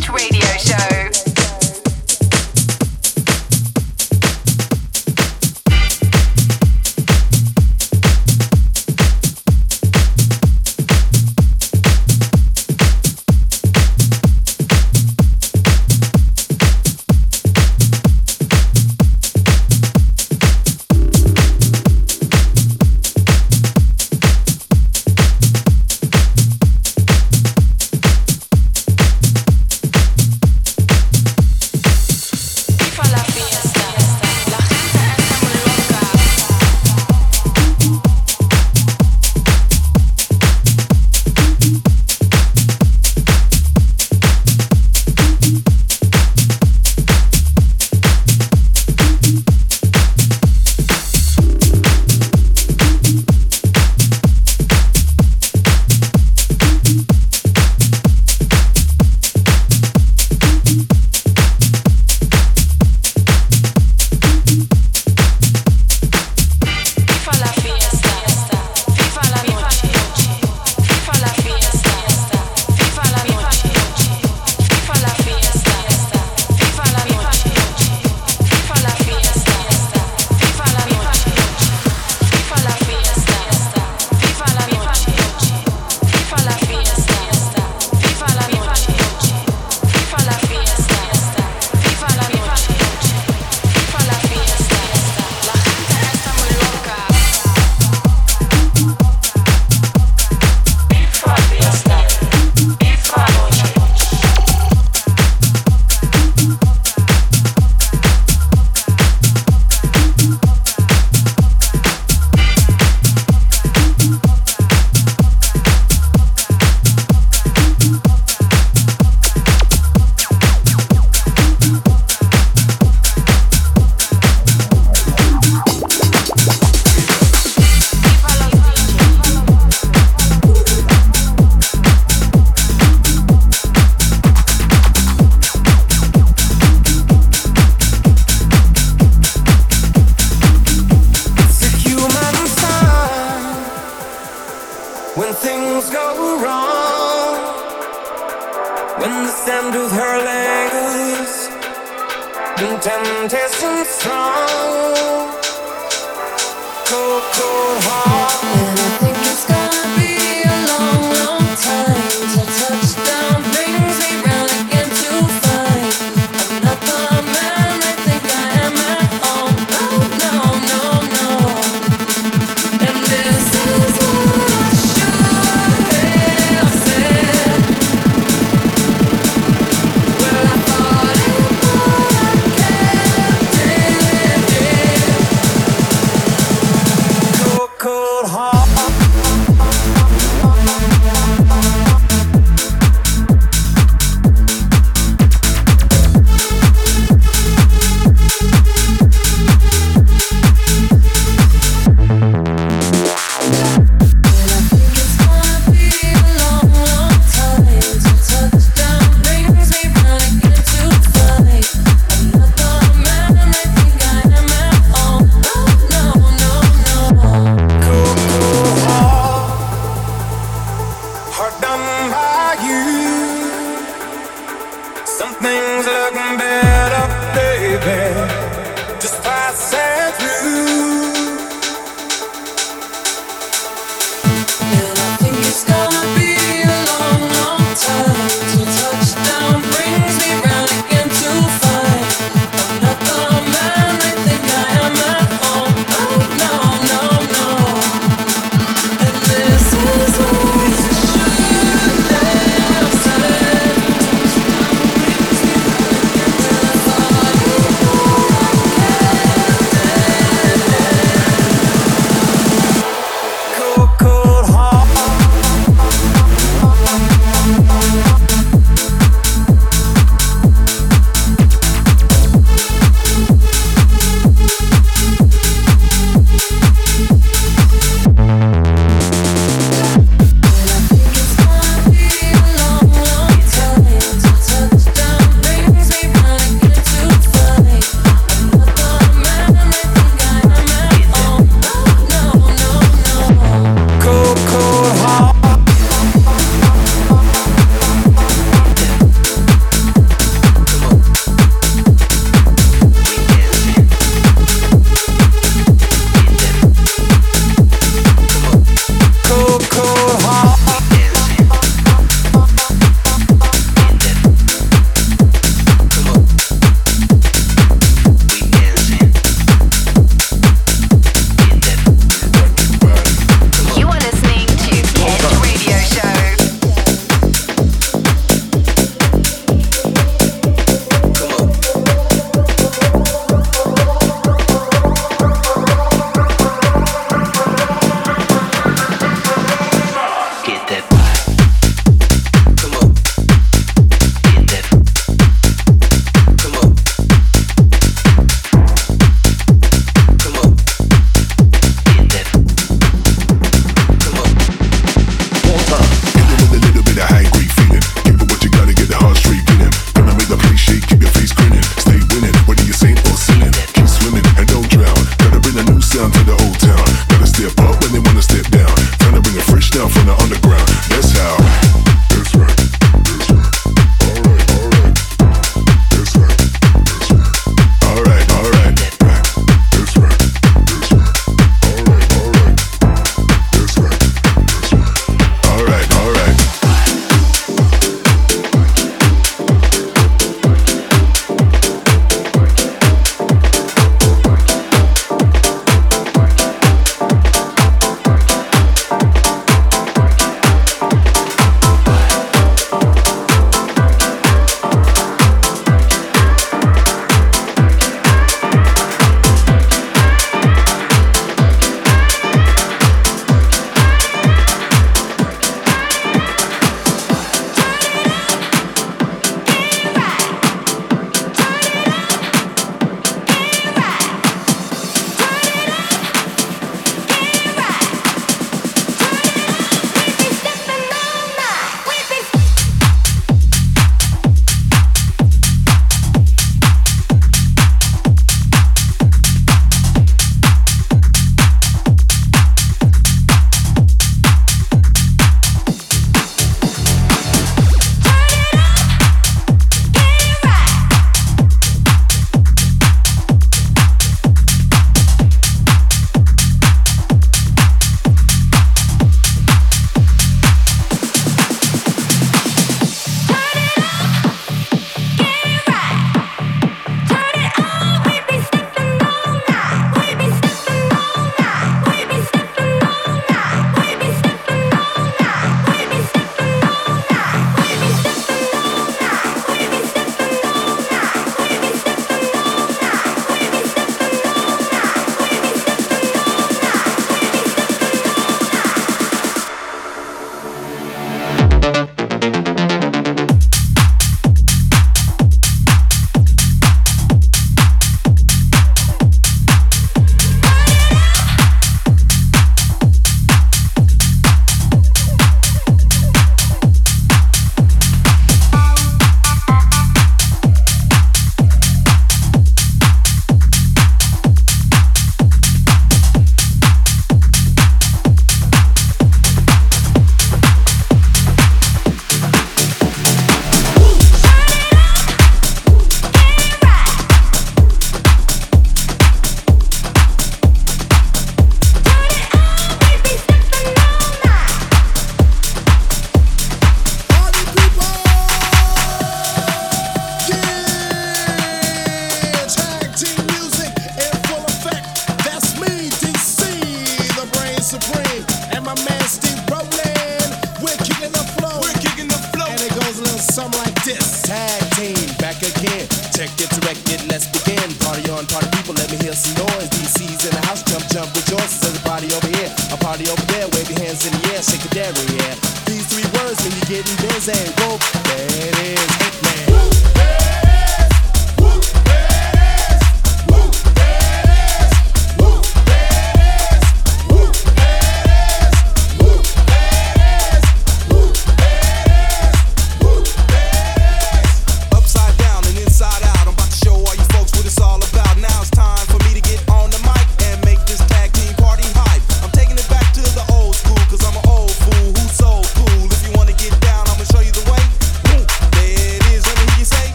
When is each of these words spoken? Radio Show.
Radio 0.00 0.40
Show. 0.58 1.01